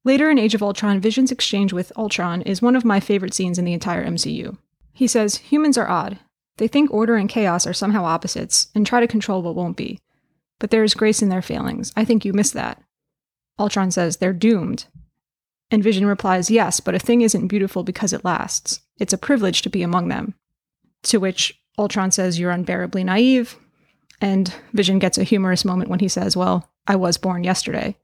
Later 0.03 0.29
in 0.29 0.37
Age 0.37 0.55
of 0.55 0.63
Ultron, 0.63 0.99
Vision's 0.99 1.31
exchange 1.31 1.73
with 1.73 1.91
Ultron 1.97 2.41
is 2.43 2.61
one 2.61 2.75
of 2.75 2.85
my 2.85 2.99
favorite 2.99 3.33
scenes 3.33 3.57
in 3.57 3.65
the 3.65 3.73
entire 3.73 4.05
MCU. 4.05 4.57
He 4.93 5.07
says, 5.07 5.37
Humans 5.37 5.77
are 5.77 5.89
odd. 5.89 6.19
They 6.57 6.67
think 6.67 6.91
order 6.91 7.15
and 7.15 7.29
chaos 7.29 7.67
are 7.67 7.73
somehow 7.73 8.03
opposites 8.03 8.69
and 8.73 8.85
try 8.85 8.99
to 8.99 9.07
control 9.07 9.41
what 9.41 9.55
won't 9.55 9.77
be. 9.77 9.99
But 10.59 10.71
there 10.71 10.83
is 10.83 10.93
grace 10.93 11.21
in 11.21 11.29
their 11.29 11.41
failings. 11.41 11.93
I 11.95 12.05
think 12.05 12.25
you 12.25 12.33
miss 12.33 12.51
that. 12.51 12.81
Ultron 13.59 13.91
says, 13.91 14.17
They're 14.17 14.33
doomed. 14.33 14.85
And 15.69 15.83
Vision 15.83 16.05
replies, 16.05 16.49
Yes, 16.49 16.79
but 16.79 16.95
a 16.95 16.99
thing 16.99 17.21
isn't 17.21 17.47
beautiful 17.47 17.83
because 17.83 18.13
it 18.13 18.25
lasts. 18.25 18.81
It's 18.99 19.13
a 19.13 19.17
privilege 19.17 19.61
to 19.63 19.69
be 19.69 19.83
among 19.83 20.07
them. 20.07 20.33
To 21.03 21.19
which 21.19 21.59
Ultron 21.77 22.11
says, 22.11 22.39
You're 22.39 22.51
unbearably 22.51 23.03
naive. 23.03 23.57
And 24.19 24.53
Vision 24.73 24.99
gets 24.99 25.17
a 25.17 25.23
humorous 25.23 25.65
moment 25.65 25.89
when 25.89 25.99
he 25.99 26.07
says, 26.07 26.35
Well, 26.35 26.69
I 26.87 26.95
was 26.95 27.17
born 27.17 27.43
yesterday. 27.43 27.97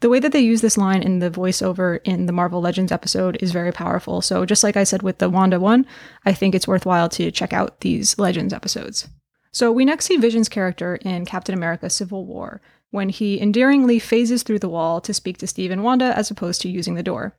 The 0.00 0.08
way 0.08 0.18
that 0.18 0.32
they 0.32 0.40
use 0.40 0.60
this 0.60 0.76
line 0.76 1.02
in 1.02 1.20
the 1.20 1.30
voiceover 1.30 2.00
in 2.04 2.26
the 2.26 2.32
Marvel 2.32 2.60
Legends 2.60 2.92
episode 2.92 3.38
is 3.40 3.52
very 3.52 3.72
powerful. 3.72 4.20
So, 4.20 4.44
just 4.44 4.62
like 4.62 4.76
I 4.76 4.84
said 4.84 5.02
with 5.02 5.18
the 5.18 5.30
Wanda 5.30 5.60
one, 5.60 5.86
I 6.26 6.32
think 6.32 6.54
it's 6.54 6.68
worthwhile 6.68 7.08
to 7.10 7.30
check 7.30 7.52
out 7.52 7.80
these 7.80 8.18
Legends 8.18 8.52
episodes. 8.52 9.08
So, 9.54 9.70
we 9.70 9.84
next 9.84 10.06
see 10.06 10.16
Vision's 10.16 10.48
character 10.48 10.96
in 10.96 11.24
Captain 11.26 11.54
America 11.54 11.88
Civil 11.88 12.26
War, 12.26 12.60
when 12.90 13.08
he 13.08 13.40
endearingly 13.40 14.00
phases 14.00 14.42
through 14.42 14.58
the 14.58 14.68
wall 14.68 15.00
to 15.00 15.14
speak 15.14 15.38
to 15.38 15.46
Steve 15.46 15.70
and 15.70 15.84
Wanda 15.84 16.12
as 16.18 16.28
opposed 16.28 16.60
to 16.62 16.68
using 16.68 16.96
the 16.96 17.04
door. 17.04 17.36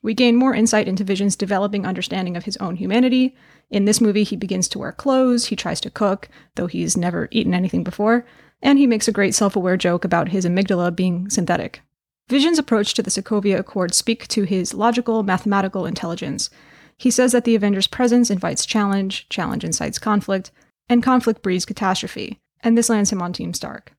We 0.00 0.14
gain 0.14 0.34
more 0.34 0.54
insight 0.54 0.88
into 0.88 1.04
Vision's 1.04 1.36
developing 1.36 1.84
understanding 1.84 2.38
of 2.38 2.46
his 2.46 2.56
own 2.56 2.76
humanity. 2.76 3.36
In 3.68 3.84
this 3.84 4.00
movie, 4.00 4.24
he 4.24 4.34
begins 4.34 4.66
to 4.68 4.78
wear 4.78 4.92
clothes, 4.92 5.46
he 5.46 5.54
tries 5.54 5.78
to 5.82 5.90
cook, 5.90 6.30
though 6.54 6.68
he's 6.68 6.96
never 6.96 7.28
eaten 7.30 7.52
anything 7.52 7.84
before, 7.84 8.24
and 8.62 8.78
he 8.78 8.86
makes 8.86 9.06
a 9.06 9.12
great 9.12 9.34
self 9.34 9.54
aware 9.54 9.76
joke 9.76 10.06
about 10.06 10.30
his 10.30 10.46
amygdala 10.46 10.96
being 10.96 11.28
synthetic. 11.28 11.82
Vision's 12.30 12.58
approach 12.58 12.94
to 12.94 13.02
the 13.02 13.10
Sokovia 13.10 13.58
Accord 13.58 13.92
speak 13.92 14.26
to 14.28 14.44
his 14.44 14.72
logical, 14.72 15.22
mathematical 15.22 15.84
intelligence. 15.84 16.48
He 16.96 17.10
says 17.10 17.32
that 17.32 17.44
the 17.44 17.54
Avengers' 17.54 17.86
presence 17.86 18.30
invites 18.30 18.64
challenge, 18.64 19.28
challenge 19.28 19.64
incites 19.64 19.98
conflict, 19.98 20.50
and 20.92 21.02
conflict 21.02 21.42
breeds 21.42 21.64
catastrophe, 21.64 22.38
and 22.60 22.76
this 22.76 22.90
lands 22.90 23.10
him 23.10 23.22
on 23.22 23.32
Team 23.32 23.54
Stark. 23.54 23.94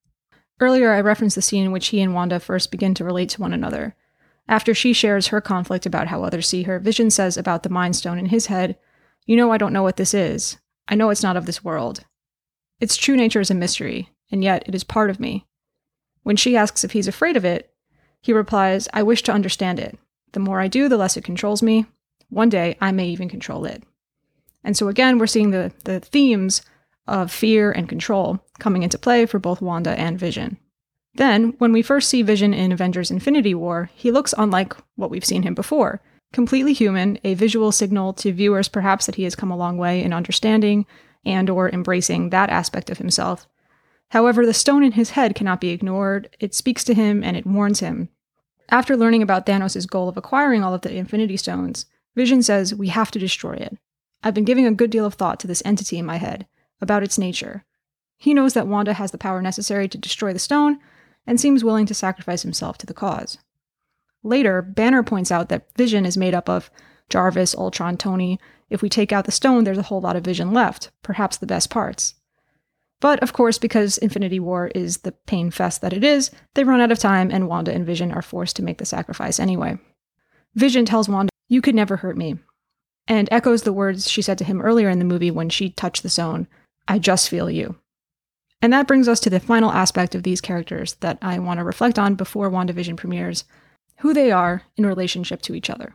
Earlier, 0.59 0.93
I 0.93 1.01
referenced 1.01 1.35
the 1.35 1.41
scene 1.41 1.65
in 1.65 1.71
which 1.71 1.87
he 1.87 2.01
and 2.01 2.13
Wanda 2.13 2.39
first 2.39 2.71
begin 2.71 2.93
to 2.93 3.03
relate 3.03 3.29
to 3.29 3.41
one 3.41 3.51
another. 3.51 3.95
After 4.47 4.73
she 4.73 4.93
shares 4.93 5.27
her 5.27 5.41
conflict 5.41 5.85
about 5.85 6.07
how 6.07 6.23
others 6.23 6.47
see 6.47 6.63
her, 6.63 6.79
Vision 6.79 7.09
says 7.09 7.35
about 7.35 7.63
the 7.63 7.69
Mind 7.69 7.95
Stone 7.95 8.19
in 8.19 8.27
his 8.27 8.45
head, 8.45 8.77
You 9.25 9.35
know, 9.35 9.51
I 9.51 9.57
don't 9.57 9.73
know 9.73 9.83
what 9.83 9.97
this 9.97 10.13
is. 10.13 10.57
I 10.87 10.95
know 10.95 11.09
it's 11.09 11.23
not 11.23 11.35
of 11.35 11.47
this 11.47 11.63
world. 11.63 12.05
Its 12.79 12.95
true 12.95 13.15
nature 13.15 13.39
is 13.39 13.49
a 13.49 13.55
mystery, 13.55 14.09
and 14.31 14.43
yet 14.43 14.63
it 14.67 14.75
is 14.75 14.83
part 14.83 15.09
of 15.09 15.19
me. 15.19 15.47
When 16.21 16.35
she 16.35 16.55
asks 16.55 16.83
if 16.83 16.91
he's 16.91 17.07
afraid 17.07 17.35
of 17.35 17.45
it, 17.45 17.73
he 18.21 18.33
replies, 18.33 18.87
I 18.93 19.01
wish 19.03 19.23
to 19.23 19.33
understand 19.33 19.79
it. 19.79 19.97
The 20.33 20.39
more 20.39 20.61
I 20.61 20.67
do, 20.67 20.87
the 20.87 20.97
less 20.97 21.17
it 21.17 21.23
controls 21.23 21.63
me. 21.63 21.85
One 22.29 22.49
day, 22.49 22.77
I 22.79 22.91
may 22.91 23.07
even 23.07 23.29
control 23.29 23.65
it. 23.65 23.83
And 24.63 24.77
so 24.77 24.87
again, 24.87 25.17
we're 25.17 25.27
seeing 25.27 25.51
the, 25.51 25.71
the 25.83 25.99
themes 25.99 26.61
of 27.07 27.31
fear 27.31 27.71
and 27.71 27.89
control 27.89 28.39
coming 28.59 28.83
into 28.83 28.97
play 28.97 29.25
for 29.25 29.39
both 29.39 29.61
Wanda 29.61 29.97
and 29.99 30.19
Vision. 30.19 30.57
Then, 31.15 31.53
when 31.59 31.71
we 31.71 31.81
first 31.81 32.09
see 32.09 32.23
Vision 32.23 32.53
in 32.53 32.71
Avengers 32.71 33.11
Infinity 33.11 33.53
War, 33.53 33.89
he 33.93 34.11
looks 34.11 34.33
unlike 34.37 34.75
what 34.95 35.11
we've 35.11 35.25
seen 35.25 35.43
him 35.43 35.53
before. 35.53 36.01
Completely 36.31 36.73
human, 36.73 37.19
a 37.23 37.35
visual 37.35 37.71
signal 37.71 38.13
to 38.13 38.33
viewers 38.33 38.67
perhaps 38.67 39.05
that 39.05 39.15
he 39.15 39.23
has 39.23 39.35
come 39.35 39.51
a 39.51 39.57
long 39.57 39.77
way 39.77 40.03
in 40.03 40.11
understanding 40.11 40.87
and 41.23 41.49
or 41.49 41.69
embracing 41.69 42.29
that 42.29 42.49
aspect 42.49 42.89
of 42.89 42.97
himself. 42.97 43.47
However, 44.09 44.45
the 44.45 44.53
stone 44.53 44.83
in 44.83 44.93
his 44.93 45.11
head 45.11 45.35
cannot 45.35 45.61
be 45.61 45.69
ignored. 45.69 46.35
It 46.39 46.55
speaks 46.55 46.83
to 46.85 46.93
him 46.93 47.23
and 47.23 47.37
it 47.37 47.45
warns 47.45 47.79
him. 47.79 48.09
After 48.69 48.97
learning 48.97 49.21
about 49.21 49.45
Thanos' 49.45 49.87
goal 49.87 50.09
of 50.09 50.17
acquiring 50.17 50.63
all 50.63 50.73
of 50.73 50.81
the 50.81 50.95
Infinity 50.95 51.37
Stones, 51.37 51.85
Vision 52.15 52.41
says, 52.41 52.73
We 52.73 52.87
have 52.89 53.11
to 53.11 53.19
destroy 53.19 53.53
it. 53.53 53.77
I've 54.23 54.33
been 54.33 54.45
giving 54.45 54.65
a 54.65 54.73
good 54.73 54.89
deal 54.89 55.05
of 55.05 55.15
thought 55.15 55.39
to 55.41 55.47
this 55.47 55.61
entity 55.65 55.97
in 55.97 56.05
my 56.05 56.17
head, 56.17 56.47
about 56.83 57.01
its 57.01 57.17
nature. 57.17 57.65
He 58.17 58.33
knows 58.33 58.53
that 58.53 58.67
Wanda 58.67 58.93
has 58.93 59.11
the 59.11 59.17
power 59.17 59.41
necessary 59.41 59.87
to 59.89 59.97
destroy 59.97 60.31
the 60.31 60.39
stone, 60.39 60.79
and 61.25 61.39
seems 61.39 61.63
willing 61.63 61.85
to 61.87 61.93
sacrifice 61.93 62.43
himself 62.43 62.77
to 62.77 62.85
the 62.85 62.93
cause. 62.93 63.37
Later, 64.23 64.61
Banner 64.61 65.03
points 65.03 65.31
out 65.31 65.49
that 65.49 65.75
Vision 65.75 66.05
is 66.05 66.17
made 66.17 66.33
up 66.33 66.47
of 66.47 66.69
Jarvis, 67.09 67.55
Ultron, 67.55 67.97
Tony. 67.97 68.39
If 68.69 68.81
we 68.81 68.89
take 68.89 69.11
out 69.11 69.25
the 69.25 69.31
stone, 69.31 69.63
there's 69.63 69.77
a 69.77 69.83
whole 69.83 70.01
lot 70.01 70.15
of 70.15 70.23
Vision 70.23 70.53
left, 70.53 70.91
perhaps 71.01 71.37
the 71.37 71.45
best 71.45 71.69
parts. 71.69 72.15
But 72.99 73.21
of 73.21 73.33
course, 73.33 73.57
because 73.57 73.97
Infinity 73.97 74.39
War 74.39 74.67
is 74.73 74.99
the 74.99 75.11
pain 75.11 75.51
fest 75.51 75.81
that 75.81 75.91
it 75.91 76.05
is, 76.05 76.31
they 76.53 76.63
run 76.63 76.79
out 76.79 76.91
of 76.91 76.99
time 76.99 77.29
and 77.29 77.49
Wanda 77.49 77.73
and 77.73 77.85
Vision 77.85 78.11
are 78.13 78.21
forced 78.21 78.55
to 78.55 78.63
make 78.63 78.77
the 78.77 78.85
sacrifice 78.85 79.39
anyway. 79.39 79.77
Vision 80.55 80.85
tells 80.85 81.09
Wanda, 81.09 81.29
You 81.49 81.61
could 81.61 81.75
never 81.75 81.97
hurt 81.97 82.15
me, 82.15 82.37
and 83.05 83.27
echoes 83.29 83.63
the 83.63 83.73
words 83.73 84.09
she 84.09 84.21
said 84.21 84.37
to 84.37 84.45
him 84.45 84.61
earlier 84.61 84.89
in 84.89 84.99
the 84.99 85.05
movie 85.05 85.31
when 85.31 85.49
she 85.49 85.69
touched 85.69 86.03
the 86.03 86.09
stone 86.09 86.47
I 86.87 86.99
just 86.99 87.29
feel 87.29 87.49
you. 87.49 87.75
And 88.61 88.71
that 88.71 88.87
brings 88.87 89.07
us 89.07 89.19
to 89.21 89.29
the 89.29 89.39
final 89.39 89.71
aspect 89.71 90.15
of 90.15 90.23
these 90.23 90.41
characters 90.41 90.93
that 90.95 91.17
I 91.21 91.37
want 91.39 91.59
to 91.59 91.65
reflect 91.65 91.99
on 91.99 92.15
before 92.15 92.49
WandaVision 92.49 92.95
premieres 92.97 93.43
who 93.99 94.13
they 94.13 94.31
are 94.31 94.63
in 94.77 94.85
relationship 94.85 95.41
to 95.43 95.55
each 95.55 95.69
other. 95.69 95.93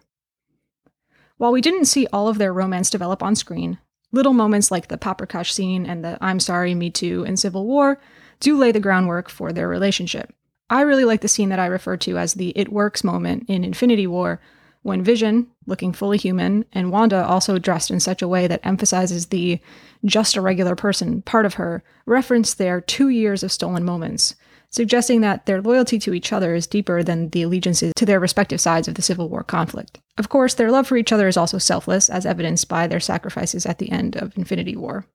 While 1.39 1.53
we 1.53 1.61
didn't 1.61 1.87
see 1.87 2.07
all 2.13 2.29
of 2.29 2.39
their 2.39 2.53
romance 2.53 2.91
develop 2.91 3.23
on 3.23 3.37
screen, 3.37 3.79
little 4.13 4.33
moments 4.33 4.71
like 4.71 4.89
the 4.89 4.99
paprikash 4.99 5.53
scene 5.53 5.87
and 5.87 6.05
the 6.05 6.19
I'm 6.21 6.41
sorry, 6.41 6.75
me 6.75 6.91
too 6.91 7.25
in 7.25 7.37
Civil 7.37 7.67
War 7.67 8.01
do 8.41 8.57
lay 8.57 8.73
the 8.73 8.81
groundwork 8.81 9.29
for 9.29 9.53
their 9.53 9.69
relationship. 9.69 10.33
I 10.71 10.83
really 10.83 11.05
like 11.05 11.23
the 11.23 11.29
scene 11.29 11.49
that 11.49 11.59
I 11.59 11.67
refer 11.67 11.97
to 11.99 12.19
as 12.19 12.35
the 12.35 12.51
it 12.51 12.73
works 12.73 13.03
moment 13.03 13.45
in 13.49 13.65
Infinity 13.65 14.07
War, 14.07 14.41
when 14.83 15.03
Vision, 15.03 15.49
looking 15.67 15.93
fully 15.93 16.19
human, 16.19 16.65
and 16.73 16.91
Wanda, 16.91 17.25
also 17.25 17.59
dressed 17.59 17.91
in 17.91 18.01
such 18.01 18.23
a 18.23 18.29
way 18.29 18.47
that 18.47 18.65
emphasizes 18.65 19.27
the 19.27 19.61
just 20.05 20.37
a 20.37 20.41
regular 20.41 20.77
person 20.77 21.23
part 21.23 21.47
of 21.47 21.55
her, 21.55 21.83
reference 22.07 22.55
their 22.55 22.81
two 22.81 23.09
years 23.09 23.43
of 23.43 23.53
stolen 23.53 23.85
moments, 23.85 24.35
suggesting 24.71 25.21
that 25.21 25.47
their 25.47 25.61
loyalty 25.61 25.99
to 25.99 26.15
each 26.15 26.33
other 26.33 26.55
is 26.55 26.67
deeper 26.67 27.03
than 27.03 27.31
the 27.31 27.43
allegiances 27.43 27.93
to 27.97 28.07
their 28.07 28.21
respective 28.21 28.61
sides 28.61 28.89
of 28.89 28.95
the 28.95 29.03
Civil 29.03 29.29
War 29.29 29.43
conflict. 29.43 29.99
Of 30.17 30.29
course, 30.29 30.55
their 30.55 30.71
love 30.71 30.87
for 30.87 30.97
each 30.97 31.13
other 31.13 31.29
is 31.29 31.37
also 31.37 31.59
selfless, 31.59 32.09
as 32.09 32.27
evidenced 32.27 32.69
by 32.69 32.87
their 32.87 33.01
sacrifices 33.01 33.67
at 33.67 33.79
the 33.79 33.91
end 33.91 34.17
of 34.17 34.37
Infinity 34.37 34.77
War. 34.77 35.07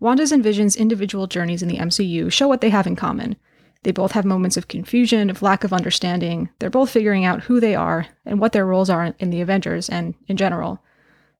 Wanda's 0.00 0.32
and 0.32 0.42
Vision's 0.42 0.76
individual 0.76 1.26
journeys 1.26 1.62
in 1.62 1.68
the 1.68 1.78
MCU 1.78 2.32
show 2.32 2.48
what 2.48 2.60
they 2.60 2.70
have 2.70 2.86
in 2.86 2.96
common 2.96 3.36
they 3.84 3.92
both 3.92 4.12
have 4.12 4.24
moments 4.24 4.56
of 4.56 4.68
confusion, 4.68 5.30
of 5.30 5.42
lack 5.42 5.62
of 5.62 5.72
understanding. 5.72 6.48
They're 6.58 6.70
both 6.70 6.90
figuring 6.90 7.24
out 7.24 7.42
who 7.42 7.60
they 7.60 7.74
are 7.74 8.06
and 8.26 8.40
what 8.40 8.52
their 8.52 8.66
roles 8.66 8.90
are 8.90 9.14
in 9.18 9.30
the 9.30 9.40
Avengers 9.40 9.88
and 9.88 10.14
in 10.26 10.36
general. 10.36 10.82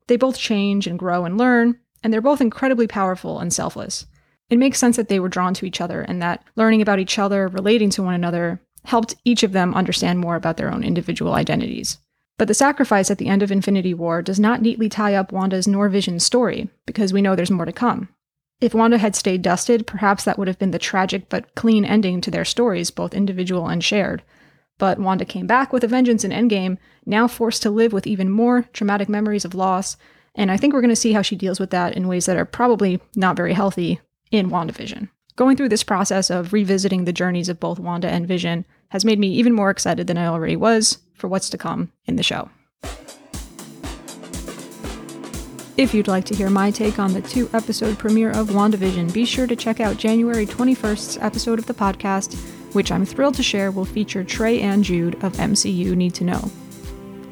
They 0.07 0.17
both 0.17 0.39
change 0.39 0.87
and 0.87 0.99
grow 0.99 1.25
and 1.25 1.37
learn, 1.37 1.79
and 2.03 2.13
they're 2.13 2.21
both 2.21 2.41
incredibly 2.41 2.87
powerful 2.87 3.41
and 3.41 3.53
selfless. 3.53 4.07
It 4.51 4.59
makes 4.59 4.79
sense 4.79 4.97
that 4.97 5.09
they 5.09 5.19
were 5.19 5.31
drawn 5.31 5.55
to 5.55 5.67
each 5.67 5.81
other 5.81 6.03
and 6.03 6.21
that 6.21 6.45
learning 6.55 6.83
about 6.83 6.99
each 6.99 7.19
other, 7.19 7.49
relating 7.49 7.89
to 7.91 8.03
one 8.03 8.15
another, 8.15 8.61
helped 8.85 9.15
each 9.25 9.43
of 9.43 9.53
them 9.53 9.75
understand 9.75 10.19
more 10.19 10.37
about 10.37 10.59
their 10.59 10.71
own 10.71 10.85
individual 10.85 11.33
identities. 11.33 11.99
But 12.37 12.49
the 12.49 12.55
sacrifice 12.55 13.11
at 13.11 13.19
the 13.19 13.29
end 13.29 13.43
of 13.43 13.51
Infinity 13.51 13.95
War 13.95 14.21
does 14.21 14.39
not 14.39 14.61
neatly 14.61 14.91
tie 14.91 15.15
up 15.15 15.33
Wanda's 15.33 15.67
nor 15.67 15.89
Vision's 15.89 16.27
story, 16.27 16.69
because 16.85 17.13
we 17.13 17.23
know 17.23 17.35
there's 17.35 17.51
more 17.51 17.65
to 17.65 17.73
come. 17.73 18.09
If 18.65 18.73
Wanda 18.73 18.97
had 18.97 19.15
stayed 19.15 19.43
dusted, 19.43 19.87
perhaps 19.87 20.25
that 20.25 20.39
would 20.39 20.49
have 20.49 20.59
been 20.59 20.71
the 20.71 20.79
tragic 20.79 21.29
but 21.29 21.55
clean 21.55 21.85
ending 21.85 22.23
to 22.23 22.31
their 22.31 22.47
stories, 22.47 22.91
both 22.91 23.13
individual 23.13 23.69
and 23.69 23.85
shared. 23.85 24.23
But 24.79 24.99
Wanda 24.99 25.27
came 25.27 25.47
back 25.47 25.71
with 25.71 25.85
a 25.85 25.87
vengeance 25.87 26.25
in 26.25 26.31
Endgame, 26.31 26.79
now 27.05 27.29
forced 27.29 27.61
to 27.65 27.71
live 27.71 27.93
with 27.93 28.07
even 28.07 28.31
more 28.31 28.63
traumatic 28.73 29.07
memories 29.07 29.45
of 29.45 29.55
loss, 29.55 29.99
and 30.35 30.51
I 30.51 30.57
think 30.57 30.73
we're 30.73 30.81
going 30.81 30.89
to 30.89 30.97
see 30.97 31.13
how 31.13 31.21
she 31.21 31.37
deals 31.37 31.61
with 31.61 31.69
that 31.73 31.95
in 31.95 32.09
ways 32.09 32.25
that 32.25 32.39
are 32.39 32.47
probably 32.47 33.03
not 33.15 33.37
very 33.37 33.53
healthy 33.53 34.01
in 34.31 34.49
WandaVision. 34.49 35.11
Going 35.37 35.59
through 35.59 35.69
this 35.69 35.85
process 35.85 36.31
of 36.31 36.55
revisiting 36.55 37.05
the 37.05 37.13
journeys 37.13 37.51
of 37.51 37.61
both 37.61 37.79
Wanda 37.79 38.09
and 38.09 38.27
Vision 38.27 38.65
has 38.89 39.05
made 39.05 39.19
me 39.19 39.29
even 39.29 39.53
more 39.53 39.69
excited 39.69 40.07
than 40.07 40.17
I 40.17 40.27
already 40.27 40.57
was 40.57 41.01
for 41.13 41.29
what's 41.29 41.51
to 41.51 41.59
come 41.59 41.93
in 42.07 42.17
the 42.17 42.23
show. 42.23 42.49
If 45.77 45.93
you'd 45.93 46.07
like 46.07 46.25
to 46.27 46.37
hear 46.37 46.51
my 46.51 46.71
take 46.71 47.01
on 47.01 47.13
the 47.13 47.21
two 47.21 47.51
episode 47.53 47.99
premiere 47.99 48.31
of 48.31 48.47
WandaVision, 48.51 49.13
be 49.13 49.25
sure 49.25 49.49
to 49.49 49.57
check 49.57 49.81
out 49.81 49.97
January 49.97 50.47
21st's 50.47 51.17
episode 51.17 51.59
of 51.59 51.67
the 51.67 51.75
podcast, 51.75 52.37
which 52.75 52.93
I'm 52.93 53.05
thrilled 53.05 53.35
to 53.35 53.43
share 53.43 53.73
will 53.73 53.85
feature 53.85 54.23
Trey 54.23 54.61
and 54.61 54.85
Jude 54.85 55.17
of 55.25 55.33
MCU 55.33 55.97
Need 55.97 56.15
to 56.15 56.25
Know. 56.25 56.49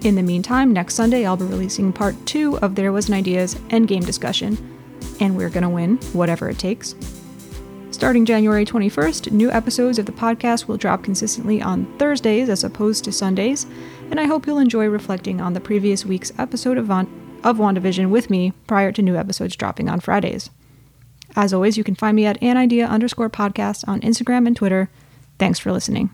In 0.03 0.17
the 0.17 0.25
meantime, 0.25 0.73
next 0.73 0.95
Sunday 0.95 1.25
I'll 1.25 1.37
be 1.37 1.45
releasing 1.45 1.93
part 1.93 2.17
two 2.27 2.59
of 2.59 2.75
There 2.75 2.91
Was 2.91 3.07
an 3.07 3.15
Ideas 3.15 3.55
Endgame 3.69 4.05
discussion, 4.05 4.59
and 5.21 5.37
we're 5.37 5.49
gonna 5.49 5.71
win, 5.71 5.99
whatever 6.13 6.49
it 6.49 6.59
takes. 6.59 6.97
Starting 7.93 8.25
January 8.25 8.65
21st, 8.65 9.31
new 9.31 9.53
episodes 9.53 10.01
of 10.01 10.07
the 10.07 10.13
podcast 10.13 10.67
will 10.67 10.77
drop 10.77 11.05
consistently 11.05 11.63
on 11.63 11.87
Thursdays 11.97 12.49
as 12.49 12.65
opposed 12.65 13.05
to 13.05 13.13
Sundays, 13.13 13.67
and 14.11 14.19
I 14.19 14.25
hope 14.25 14.49
you'll 14.49 14.59
enjoy 14.59 14.87
reflecting 14.87 15.41
on 15.41 15.53
the 15.53 15.61
previous 15.61 16.05
week's 16.05 16.33
episode 16.39 16.77
of 16.77 16.87
Von- 16.87 17.22
of 17.45 17.59
WandaVision 17.59 18.11
with 18.11 18.31
me 18.31 18.53
prior 18.67 18.93
to 18.93 19.03
new 19.03 19.17
episodes 19.17 19.57
dropping 19.57 19.89
on 19.89 20.01
Fridays. 20.01 20.51
As 21.35 21.53
always, 21.53 21.79
you 21.79 21.85
can 21.85 21.95
find 21.95 22.15
me 22.15 22.27
at 22.27 22.43
an 22.43 22.57
idea 22.57 22.87
underscore 22.87 23.31
podcast 23.31 23.87
on 23.89 24.01
Instagram 24.01 24.47
and 24.47 24.57
Twitter. 24.57 24.91
Thanks 25.39 25.59
for 25.59 25.73
listening. 25.73 26.11